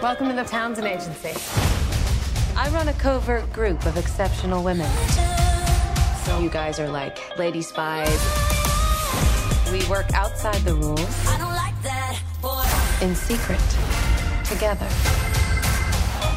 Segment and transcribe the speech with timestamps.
[0.00, 1.32] Welcome to the Townsend Agency.
[2.56, 4.88] I run a covert group of exceptional women.
[6.22, 8.08] So you guys are like lady spies.
[9.72, 11.26] We work outside the rules.
[11.26, 12.64] I don't like that, boy.
[13.04, 13.58] In secret.
[14.44, 14.86] Together.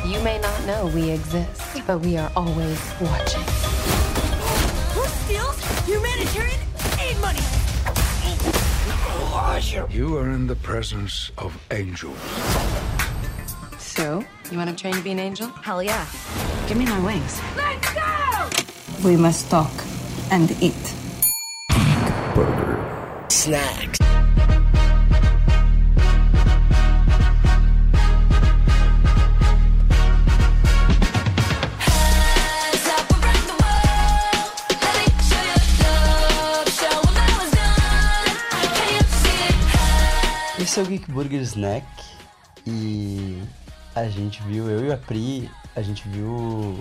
[0.07, 3.43] You may not know we exist, but we are always watching.
[4.95, 6.59] Who steals humanitarian
[6.99, 7.39] aid money?
[9.91, 12.17] You are in the presence of angels.
[13.91, 15.47] So, you want to train to be an angel?
[15.47, 16.07] Hell yeah.
[16.65, 17.41] Give me my wings.
[17.57, 18.49] Let's go!
[19.03, 19.69] We must talk
[20.31, 20.95] and eat.
[22.33, 23.27] Burger.
[23.27, 23.99] Snacks.
[40.57, 41.85] Esse é o Geek Burger Snack
[42.65, 43.41] e
[43.95, 46.77] a gente viu, eu e a Pri, a gente viu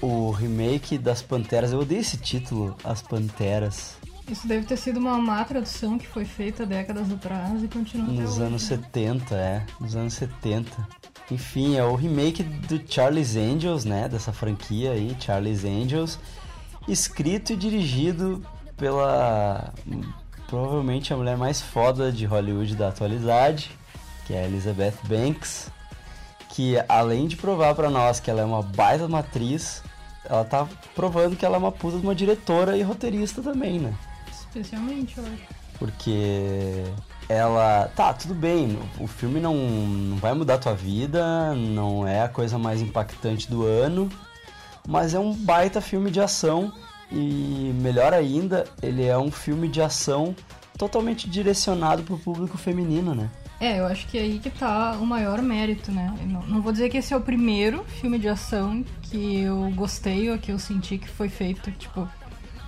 [0.00, 1.72] o remake das Panteras.
[1.72, 3.96] Eu odeio esse título, As Panteras,
[4.28, 8.32] Isso deve ter sido uma má tradução que foi feita décadas atrás e continua nos
[8.32, 8.76] hoje, anos né?
[8.76, 10.88] 70, é, nos anos 70.
[11.30, 16.18] Enfim, é o remake do Charlie's Angels, né, dessa franquia aí, Charlie's Angels,
[16.86, 18.42] escrito e dirigido
[18.76, 19.72] pela
[20.46, 23.70] provavelmente a mulher mais foda de Hollywood da atualidade,
[24.26, 25.70] que é a Elizabeth Banks,
[26.54, 29.82] que além de provar pra nós que ela é uma baita matriz,
[30.24, 33.92] ela tá provando que ela é uma puta de uma diretora e roteirista também, né?
[34.30, 35.42] Especialmente, eu acho.
[35.78, 36.84] Porque
[37.28, 37.90] ela.
[37.96, 42.28] Tá, tudo bem, o filme não, não vai mudar a tua vida, não é a
[42.28, 44.08] coisa mais impactante do ano,
[44.86, 46.72] mas é um baita filme de ação
[47.10, 50.36] e, melhor ainda, ele é um filme de ação
[50.78, 53.28] totalmente direcionado pro público feminino, né?
[53.60, 56.12] É, eu acho que é aí que tá o maior mérito, né?
[56.26, 60.30] Não, não vou dizer que esse é o primeiro filme de ação que eu gostei
[60.30, 62.06] ou que eu senti que foi feito, tipo,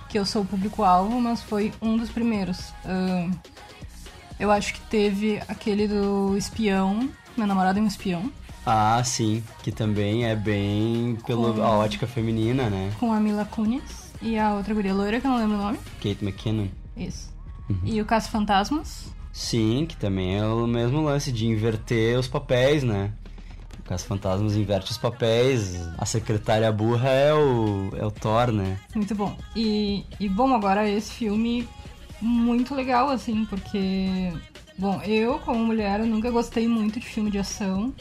[0.09, 2.73] que eu sou o público-alvo, mas foi um dos primeiros.
[2.85, 3.31] Ahn,
[4.39, 8.31] eu acho que teve aquele do espião, meu namorado é um espião,
[8.65, 12.91] Ah, sim, que também é bem pela Com- ótica feminina, né?
[12.99, 15.77] com a Mila Kunis e a outra guria loira, que eu não lembro o nome.
[16.01, 16.67] Kate McKinnon.
[16.95, 17.31] Isso.
[17.83, 19.05] E o Caça Fantasmas.
[19.37, 23.11] Sim, que também é o mesmo lance de inverter os papéis, né?
[23.85, 28.79] Caso Fantasmas inverte os papéis, a secretária burra é o, é o Thor, né?
[28.95, 29.37] Muito bom.
[29.55, 31.69] E, e bom, agora esse filme
[32.19, 34.33] muito legal, assim, porque.
[34.75, 37.93] Bom, eu, como mulher, eu nunca gostei muito de filme de ação.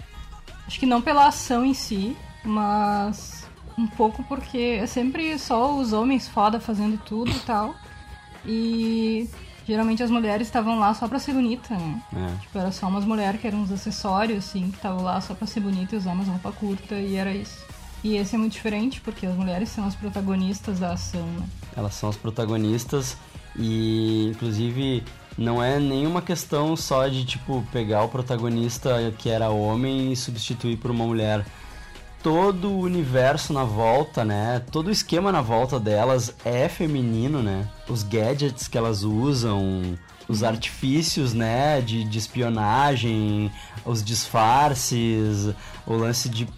[0.66, 5.92] Acho que não pela ação em si, mas um pouco porque é sempre só os
[5.92, 7.74] homens foda fazendo tudo e tal.
[8.46, 9.28] E
[9.66, 12.02] geralmente as mulheres estavam lá só pra ser bonita, né?
[12.14, 12.40] É.
[12.42, 15.46] Tipo, era só umas mulheres que eram uns acessórios, assim, que estavam lá só pra
[15.46, 17.64] ser bonita e usar umas roupa curta, e era isso.
[18.04, 21.46] E esse é muito diferente, porque as mulheres são as protagonistas da ação, né?
[21.76, 23.16] Elas são as protagonistas
[23.58, 25.02] e, inclusive,
[25.36, 30.76] não é nenhuma questão só de, tipo, pegar o protagonista que era homem e substituir
[30.76, 31.44] por uma mulher.
[32.26, 34.60] Todo o universo na volta, né?
[34.72, 37.68] Todo o esquema na volta delas é feminino, né?
[37.88, 39.96] Os gadgets que elas usam,
[40.28, 41.80] os artifícios, né?
[41.80, 43.48] De, de espionagem,
[43.84, 45.54] os disfarces,
[45.86, 46.48] o lance de.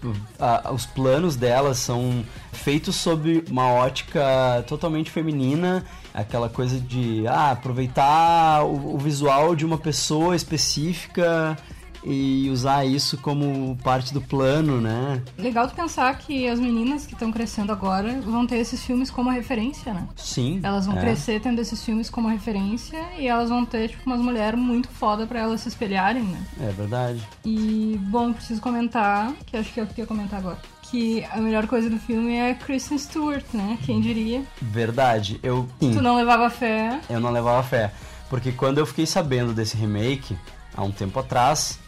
[0.40, 5.84] a- os planos delas são feitos sob uma ótica totalmente feminina.
[6.14, 11.58] Aquela coisa de ah, aproveitar o, o visual de uma pessoa específica
[12.04, 15.22] e usar isso como parte do plano, né?
[15.36, 19.30] Legal tu pensar que as meninas que estão crescendo agora vão ter esses filmes como
[19.30, 20.06] referência, né?
[20.16, 20.60] Sim.
[20.62, 21.00] Elas vão é.
[21.00, 25.26] crescer tendo esses filmes como referência e elas vão ter, tipo, umas mulheres muito foda
[25.26, 26.40] pra elas se espelharem, né?
[26.60, 27.22] É verdade.
[27.44, 31.24] E, bom, preciso comentar, que acho que é o que eu ia comentar agora, que
[31.30, 33.78] a melhor coisa do filme é Kristen Stewart, né?
[33.84, 34.42] Quem diria?
[34.60, 35.38] Verdade.
[35.42, 35.68] Eu.
[35.80, 35.92] Sim.
[35.94, 37.00] Tu não levava fé.
[37.08, 37.92] eu não levava fé.
[38.28, 40.36] Porque quando eu fiquei sabendo desse remake,
[40.74, 41.78] há um tempo atrás,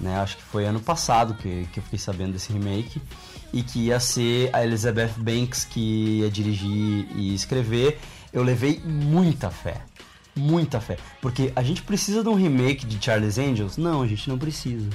[0.00, 0.18] né?
[0.20, 3.00] Acho que foi ano passado que, que eu fiquei sabendo desse remake.
[3.52, 7.98] E que ia ser a Elizabeth Banks que ia dirigir e escrever.
[8.32, 9.82] Eu levei muita fé.
[10.36, 10.96] Muita fé.
[11.20, 13.76] Porque a gente precisa de um remake de Charlie's Angels?
[13.76, 14.88] Não, a gente não precisa.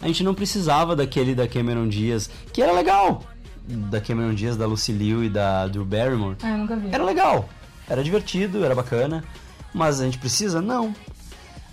[0.00, 3.22] A gente não precisava daquele da Cameron Diaz, que era legal.
[3.68, 6.36] Da Cameron Diaz, da Lucy Liu e da Drew Barrymore.
[6.42, 6.88] Ah, eu nunca vi.
[6.90, 7.48] Era legal,
[7.88, 9.22] era divertido, era bacana,
[9.72, 10.60] mas a gente precisa?
[10.60, 10.94] Não.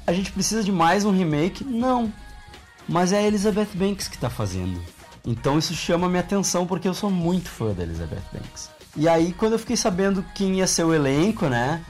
[0.05, 1.63] A gente precisa de mais um remake?
[1.63, 2.11] Não.
[2.87, 4.81] Mas é a Elizabeth Banks que tá fazendo.
[5.25, 8.69] Então isso chama minha atenção porque eu sou muito fã da Elizabeth Banks.
[8.95, 11.83] E aí quando eu fiquei sabendo quem ia ser o elenco, né?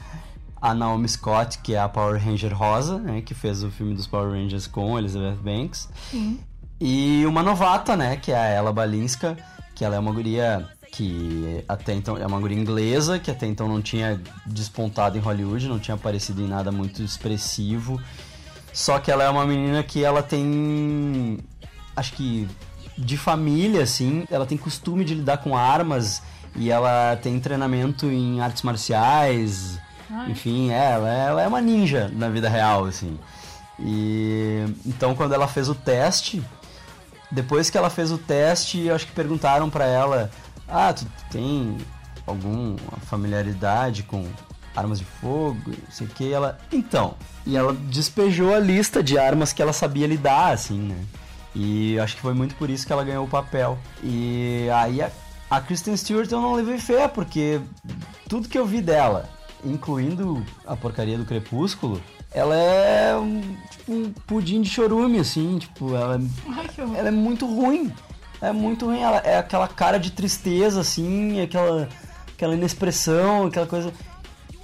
[0.60, 3.20] A Naomi Scott, que é a Power Ranger Rosa, né?
[3.20, 5.88] Que fez o filme dos Power Rangers com a Elizabeth Banks.
[6.10, 6.40] Sim.
[6.80, 9.36] E uma novata, né, que é a Ella Balinska,
[9.74, 13.68] que ela é uma guria que até então é uma guria inglesa, que até então
[13.68, 18.00] não tinha despontado em Hollywood, não tinha aparecido em nada muito expressivo.
[18.72, 21.38] Só que ela é uma menina que ela tem
[21.96, 22.48] acho que
[22.96, 26.22] de família assim, ela tem costume de lidar com armas
[26.56, 29.78] e ela tem treinamento em artes marciais.
[30.10, 30.30] Ai.
[30.30, 33.18] Enfim, é, ela, é- ela é uma ninja na vida real, assim.
[33.78, 36.42] E então quando ela fez o teste,
[37.30, 40.30] depois que ela fez o teste, acho que perguntaram pra ela:
[40.68, 41.76] "Ah, tu tem
[42.26, 42.76] alguma
[43.06, 44.26] familiaridade com
[44.78, 47.14] armas de fogo, não sei o que?" Ela: "Então".
[47.46, 50.96] E ela despejou a lista de armas que ela sabia lidar, assim, né?
[51.54, 53.78] E acho que foi muito por isso que ela ganhou o papel.
[54.02, 55.10] E aí a,
[55.50, 57.60] a Kristen Stewart eu não levei fé, porque
[58.28, 59.28] tudo que eu vi dela,
[59.64, 62.00] incluindo a porcaria do Crepúsculo,
[62.32, 63.40] ela é um,
[63.70, 67.92] tipo um pudim de chorume, assim, tipo, ela, é- Ai, ela é muito ruim.
[68.40, 71.88] É muito ruim, ela é aquela cara de tristeza, assim, aquela,
[72.34, 73.90] aquela inexpressão, aquela coisa.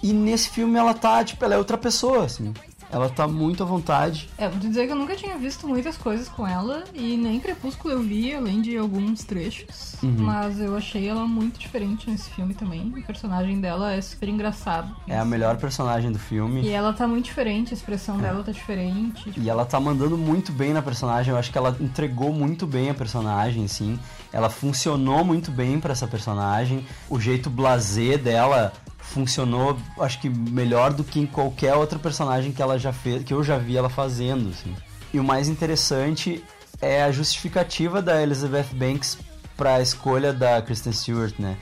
[0.04, 2.52] E nesse filme ela tá, tipo, ela é outra pessoa, assim.
[2.92, 4.28] Ela tá muito à vontade.
[4.36, 7.94] É, vou dizer que eu nunca tinha visto muitas coisas com ela e nem Crepúsculo
[7.94, 9.96] eu vi, além de alguns trechos.
[10.02, 10.14] Uhum.
[10.18, 12.92] Mas eu achei ela muito diferente nesse filme também.
[12.94, 14.94] O personagem dela é super engraçado.
[15.08, 16.60] É a melhor personagem do filme.
[16.60, 19.32] E ela tá muito diferente, a expressão dela tá diferente.
[19.38, 21.32] E ela tá mandando muito bem na personagem.
[21.32, 23.98] Eu acho que ela entregou muito bem a personagem, sim.
[24.30, 26.86] Ela funcionou muito bem pra essa personagem.
[27.08, 28.70] O jeito blasé dela
[29.04, 33.32] funcionou, acho que melhor do que em qualquer outro personagem que ela já fez, que
[33.32, 34.74] eu já vi ela fazendo, assim.
[35.12, 36.42] E o mais interessante
[36.80, 39.18] é a justificativa da Elizabeth Banks
[39.56, 41.56] pra escolha da Kristen Stewart, né?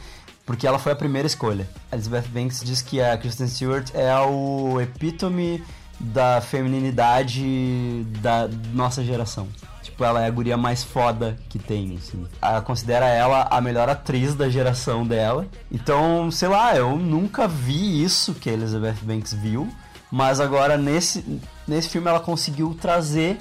[0.46, 1.68] Porque ela foi a primeira escolha.
[1.90, 5.62] A Elizabeth Banks diz que a Kristen Stewart é o epítome
[6.00, 9.48] da feminilidade da nossa geração.
[9.82, 12.26] Tipo, ela é a guria mais foda que tem, assim.
[12.40, 15.46] Ela considera ela a melhor atriz da geração dela.
[15.70, 19.68] Então, sei lá, eu nunca vi isso que a Elizabeth Banks viu.
[20.10, 23.38] Mas agora, nesse, nesse filme, ela conseguiu trazer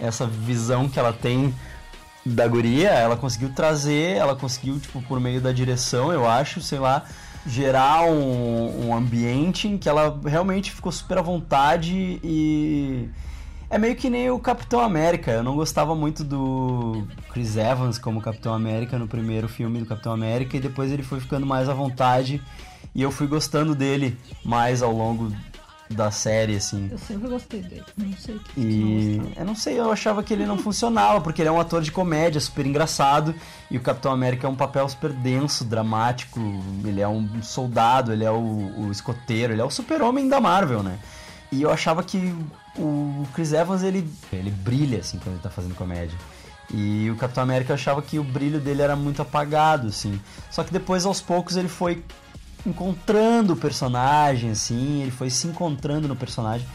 [0.00, 1.54] essa visão que ela tem
[2.24, 6.78] da guria, ela conseguiu trazer, ela conseguiu, tipo, por meio da direção, eu acho, sei
[6.78, 7.04] lá,
[7.46, 13.08] gerar um, um ambiente em que ela realmente ficou super à vontade e.
[13.70, 15.30] É meio que nem o Capitão América.
[15.30, 20.12] Eu não gostava muito do Chris Evans como Capitão América no primeiro filme do Capitão
[20.12, 22.42] América e depois ele foi ficando mais à vontade
[22.92, 25.32] e eu fui gostando dele mais ao longo
[25.88, 26.88] da série, assim.
[26.90, 27.84] Eu sempre gostei dele.
[27.96, 31.42] Não sei o que E eu não sei, eu achava que ele não funcionava, porque
[31.42, 33.34] ele é um ator de comédia super engraçado,
[33.70, 36.40] e o Capitão América é um papel super denso, dramático,
[36.84, 40.82] ele é um soldado, ele é o, o escoteiro, ele é o super-homem da Marvel,
[40.82, 40.98] né?
[41.52, 42.34] E eu achava que
[42.78, 46.16] o Chris Evans, ele, ele brilha, assim, quando ele tá fazendo comédia.
[46.72, 50.20] E o Capitão América eu achava que o brilho dele era muito apagado, assim.
[50.50, 52.04] Só que depois, aos poucos, ele foi
[52.64, 56.66] encontrando o personagem, assim, ele foi se encontrando no personagem.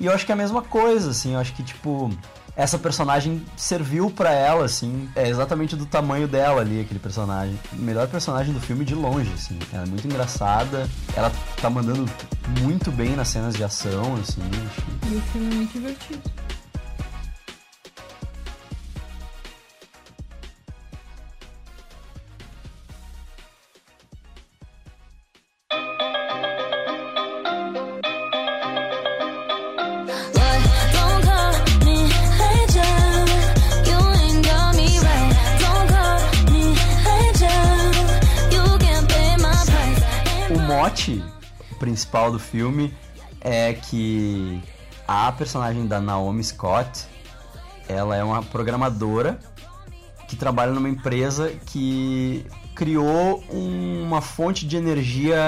[0.00, 2.10] E eu acho que é a mesma coisa, assim, eu acho que, tipo,
[2.56, 7.58] essa personagem serviu pra ela, assim, é exatamente do tamanho dela ali, aquele personagem.
[7.74, 9.58] Melhor personagem do filme de longe, assim.
[9.72, 11.30] Ela é muito engraçada, ela
[11.60, 12.10] tá mandando
[12.62, 14.40] muito bem nas cenas de ação, assim,
[15.10, 16.45] E o filme é muito divertido.
[40.76, 41.24] Mote
[41.78, 42.92] principal do filme
[43.40, 44.60] é que
[45.08, 47.06] a personagem da Naomi Scott,
[47.88, 49.38] ela é uma programadora
[50.28, 55.40] que trabalha numa empresa que criou uma fonte de energia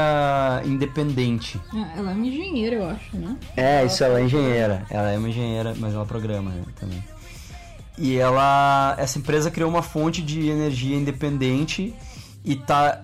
[0.64, 1.60] independente.
[1.74, 3.36] Ah, ela é uma engenheira, eu acho, né?
[3.54, 4.86] É, isso, ela é engenheira.
[4.88, 7.04] Ela é uma engenheira, mas ela programa né, também.
[7.98, 8.94] E ela.
[8.96, 11.94] Essa empresa criou uma fonte de energia independente
[12.42, 13.02] e tá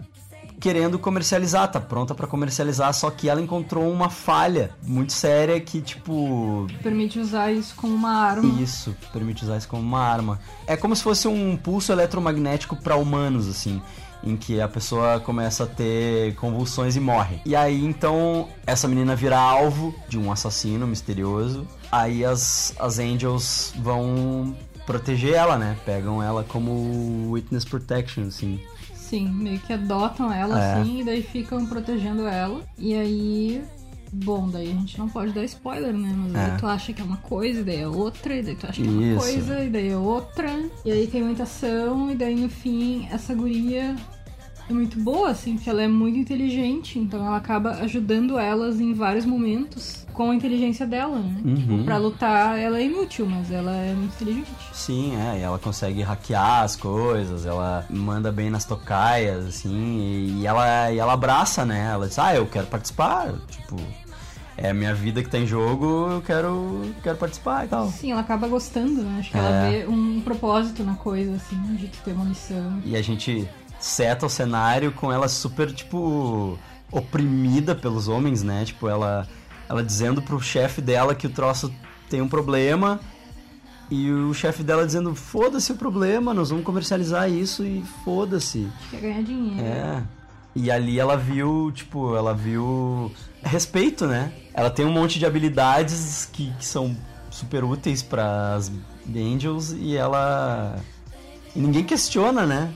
[0.60, 5.80] querendo comercializar, tá pronta pra comercializar, só que ela encontrou uma falha muito séria que,
[5.80, 6.66] tipo.
[6.82, 8.62] Permite usar isso como uma arma.
[8.62, 10.40] Isso, permite usar isso como uma arma.
[10.66, 13.80] É como se fosse um pulso eletromagnético pra humanos, assim.
[14.22, 17.40] Em que a pessoa começa a ter convulsões e morre.
[17.44, 21.66] E aí, então, essa menina vira alvo de um assassino misterioso.
[21.92, 24.56] Aí as, as Angels vão
[24.86, 25.76] proteger ela, né?
[25.84, 28.60] Pegam ela como witness protection, assim.
[29.14, 30.72] Sim, meio que adotam ela É.
[30.74, 32.60] assim e daí ficam protegendo ela.
[32.78, 33.62] E aí
[34.16, 36.14] Bom, daí a gente não pode dar spoiler, né?
[36.16, 36.48] Mas É.
[36.50, 38.80] daí tu acha que é uma coisa, e daí é outra, e daí tu acha
[38.80, 39.18] que é uma Isso.
[39.18, 40.50] coisa, e daí é outra.
[40.84, 43.96] E aí tem muita ação, e daí no fim essa guria
[44.68, 48.94] é muito boa, assim, porque ela é muito inteligente, então ela acaba ajudando elas em
[48.94, 51.40] vários momentos com a inteligência dela, né?
[51.44, 51.54] Uhum.
[51.54, 54.48] Tipo, pra lutar ela é inútil, mas ela é muito inteligente.
[54.72, 60.46] Sim, é, e ela consegue hackear as coisas, ela manda bem nas tocaias, assim, e
[60.46, 61.90] ela, e ela abraça, né?
[61.92, 63.76] Ela diz, ah, eu quero participar, tipo,
[64.56, 67.88] é a minha vida que tá em jogo, eu quero, quero participar e tal.
[67.88, 69.16] Sim, ela acaba gostando, né?
[69.18, 69.40] Acho que É.
[69.40, 72.78] ela vê um propósito na coisa, assim, de tu ter uma missão.
[72.84, 73.48] E a gente
[73.84, 76.58] seta o cenário com ela super, tipo,
[76.90, 78.64] oprimida pelos homens, né?
[78.64, 79.28] Tipo, ela,
[79.68, 81.70] ela dizendo pro chefe dela que o troço
[82.08, 82.98] tem um problema
[83.90, 88.66] e o chefe dela dizendo, foda-se o problema, nós vamos comercializar isso e foda-se.
[88.90, 89.62] Quer ganhar dinheiro.
[89.62, 90.02] É.
[90.56, 93.12] E ali ela viu, tipo, ela viu
[93.42, 94.32] respeito, né?
[94.54, 96.96] Ela tem um monte de habilidades que, que são
[97.30, 98.72] super úteis para as
[99.14, 100.74] Angels e ela.
[101.54, 102.72] E ninguém questiona, né?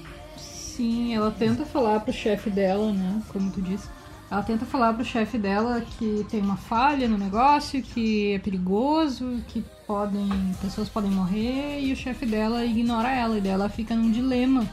[0.79, 3.21] Sim, ela tenta falar pro chefe dela, né?
[3.33, 3.89] Como tu disse.
[4.31, 9.43] Ela tenta falar pro chefe dela que tem uma falha no negócio, que é perigoso,
[9.49, 10.29] que podem.
[10.61, 14.65] pessoas podem morrer, e o chefe dela ignora ela, e daí ela fica num dilema.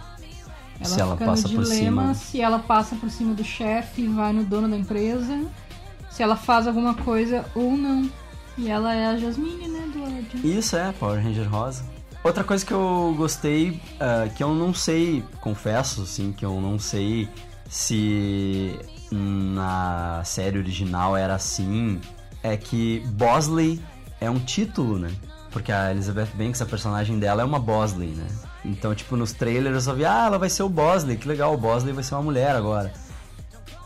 [0.79, 2.13] Ela Se ela fica passa no por dilema cima.
[2.13, 5.41] se ela passa por cima do chefe e vai no dono da empresa,
[6.11, 8.07] se ela faz alguma coisa ou não.
[8.59, 10.47] E ela é a Jasmine, né, do.
[10.47, 11.94] Isso é, Power Ranger Rosa.
[12.25, 16.79] Outra coisa que eu gostei, ah, que eu não sei, confesso, assim, que eu não
[16.79, 17.29] sei
[17.69, 18.79] se
[19.11, 22.01] na série original era assim,
[22.41, 23.79] é que Bosley
[24.19, 25.11] é um título, né?
[25.51, 28.25] Porque a Elizabeth Banks, a personagem dela é uma Bosley, né?
[28.65, 31.53] Então, tipo, nos trailers eu só vi, ah, ela vai ser o Bosley, que legal,
[31.53, 32.91] o Bosley vai ser uma mulher agora.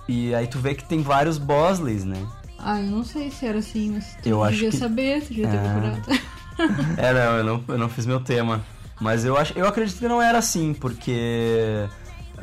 [0.08, 2.26] E aí tu vê que tem vários Bosleys, né?
[2.58, 5.48] Ah, eu não sei se era assim, mas tu Eu devia que- saber, tu devia
[5.50, 5.60] ter É.
[5.60, 6.02] procurado.
[6.98, 8.62] É, não, eu não, eu não fiz meu tema.
[9.00, 11.88] Mas eu, acho, eu acredito que não era assim, porque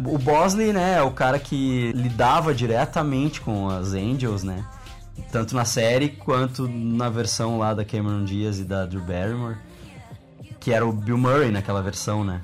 [0.04, 4.64] o Bosley, né, é o cara que lidava diretamente com as Angels, né?
[5.30, 9.56] Tanto na série quanto na versão lá da Cameron Diaz e da Drew Barrymore.
[10.60, 12.40] Que era o Bill Murray naquela versão, né?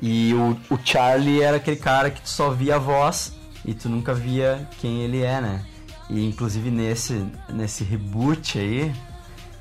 [0.00, 3.88] E o, o Charlie era aquele cara que tu só via a voz e tu
[3.88, 5.64] nunca via quem ele é, né?
[6.08, 8.92] E inclusive nesse, nesse reboot aí,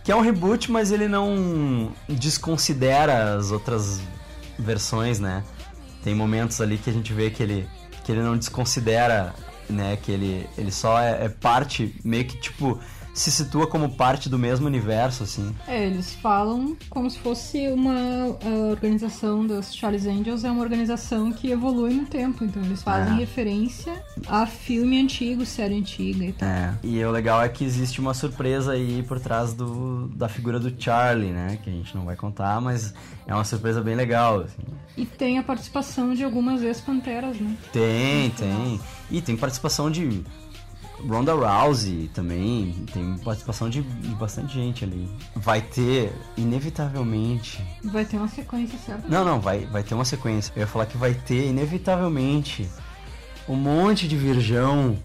[0.10, 4.02] que é um reboot, mas ele não desconsidera as outras
[4.58, 5.44] versões, né?
[6.04, 7.70] Tem momentos ali que a gente vê que ele,
[8.04, 9.36] que ele não desconsidera,
[9.70, 10.00] né?
[10.02, 12.80] Que ele, ele só é, é parte, meio que tipo,
[13.20, 15.54] se situa como parte do mesmo universo, assim.
[15.68, 18.38] É, eles falam como se fosse uma
[18.72, 23.18] organização das Charles Angels é uma organização que evolui no tempo, então eles fazem É.
[23.20, 26.48] referência a filme antigo, série antiga e tal.
[26.48, 26.74] É.
[26.84, 30.74] E o legal é que existe uma surpresa aí por trás do, da figura do
[30.82, 31.60] Charlie, né?
[31.64, 32.94] Que a gente não vai contar, mas
[33.28, 34.64] é uma surpresa bem legal, assim.
[34.96, 37.56] E tem a participação de algumas ex-panteras, né?
[37.74, 38.80] Tem, tem.
[39.12, 40.24] E tem participação de
[41.08, 42.86] Ronda Rousey também.
[42.94, 45.10] Tem participação de, de bastante gente ali.
[45.36, 47.64] Vai ter, inevitavelmente.
[47.84, 49.08] Vai ter uma sequência certa.
[49.08, 50.52] Não, não, vai, vai ter uma sequência.
[50.56, 52.70] Eu ia falar que vai ter, inevitavelmente,
[53.48, 54.98] um monte de virgão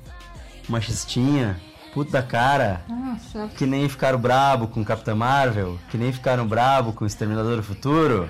[0.68, 1.60] machistinha,
[1.92, 2.84] puta da cara.
[2.90, 3.54] Ah, certo.
[3.54, 8.28] Que nem ficaram brabo com Capitã Marvel, que nem ficaram brabo com Exterminador do Futuro.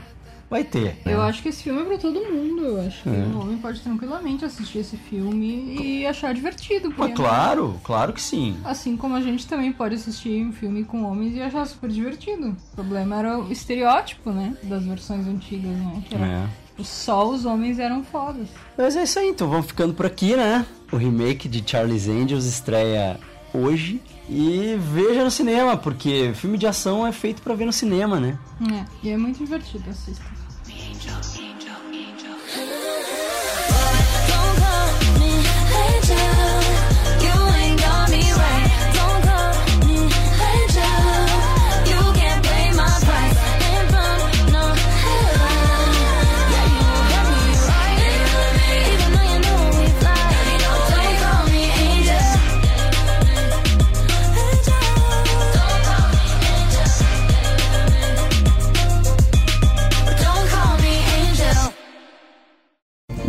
[0.51, 0.97] Vai ter.
[1.05, 1.15] né?
[1.15, 2.65] Eu acho que esse filme é pra todo mundo.
[2.65, 6.93] Eu acho que o homem pode tranquilamente assistir esse filme e achar divertido.
[6.97, 8.57] Mas claro, claro que sim.
[8.65, 12.57] Assim como a gente também pode assistir um filme com homens e achar super divertido.
[12.73, 14.57] O problema era o estereótipo, né?
[14.63, 16.03] Das versões antigas, né?
[16.09, 16.47] Que era, É.
[16.83, 18.49] só os homens eram fodas.
[18.77, 20.65] Mas é isso aí, então vamos ficando por aqui, né?
[20.93, 23.19] O remake de Charlie's Angels estreia
[23.55, 24.01] hoje.
[24.29, 28.39] E veja no cinema, porque filme de ação é feito pra ver no cinema, né?
[28.73, 30.25] É, e é muito divertido, assista.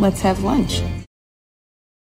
[0.06, 0.82] Let's have lunch.